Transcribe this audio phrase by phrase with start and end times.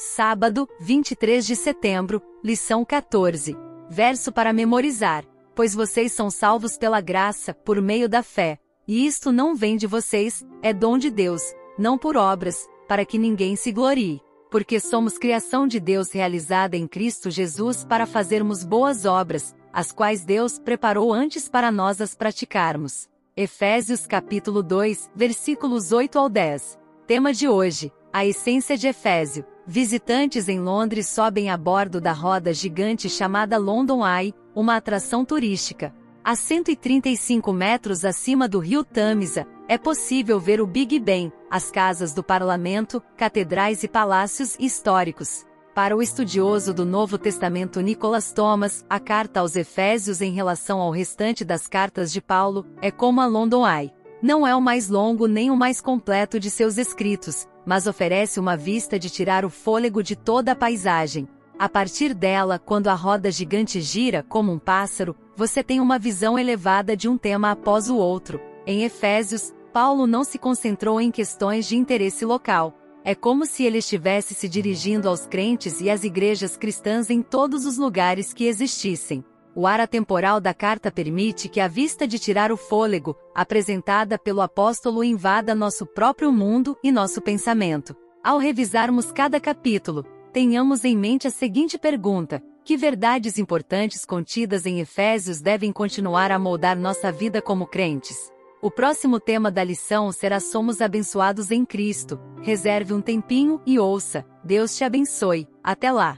[0.00, 3.56] Sábado, 23 de setembro, lição 14.
[3.90, 5.24] Verso para memorizar.
[5.56, 8.60] Pois vocês são salvos pela graça, por meio da fé.
[8.86, 11.42] E isto não vem de vocês, é dom de Deus,
[11.76, 14.20] não por obras, para que ninguém se glorie.
[14.52, 20.24] Porque somos criação de Deus realizada em Cristo Jesus para fazermos boas obras, as quais
[20.24, 23.08] Deus preparou antes para nós as praticarmos.
[23.36, 26.78] Efésios capítulo 2, versículos 8 ao 10.
[27.04, 29.44] Tema de hoje: a essência de Efésio.
[29.70, 35.94] Visitantes em Londres sobem a bordo da roda gigante chamada London Eye, uma atração turística.
[36.24, 42.14] A 135 metros acima do rio Tamisa, é possível ver o Big Ben, as casas
[42.14, 45.44] do parlamento, catedrais e palácios históricos.
[45.74, 50.90] Para o estudioso do Novo Testamento Nicholas Thomas, a carta aos Efésios em relação ao
[50.90, 53.92] restante das cartas de Paulo é como a London Eye.
[54.22, 58.56] Não é o mais longo nem o mais completo de seus escritos, mas oferece uma
[58.56, 61.28] vista de tirar o fôlego de toda a paisagem.
[61.58, 66.38] A partir dela, quando a roda gigante gira como um pássaro, você tem uma visão
[66.38, 68.40] elevada de um tema após o outro.
[68.66, 72.72] Em Efésios, Paulo não se concentrou em questões de interesse local.
[73.04, 77.66] É como se ele estivesse se dirigindo aos crentes e às igrejas cristãs em todos
[77.66, 79.22] os lugares que existissem.
[79.58, 84.40] O ar atemporal da carta permite que a vista de tirar o fôlego, apresentada pelo
[84.40, 87.92] apóstolo, invada nosso próprio mundo e nosso pensamento.
[88.22, 94.78] Ao revisarmos cada capítulo, tenhamos em mente a seguinte pergunta: que verdades importantes contidas em
[94.78, 98.30] Efésios devem continuar a moldar nossa vida como crentes?
[98.62, 102.16] O próximo tema da lição será Somos abençoados em Cristo.
[102.42, 104.24] Reserve um tempinho e ouça.
[104.44, 105.48] Deus te abençoe.
[105.64, 106.16] Até lá!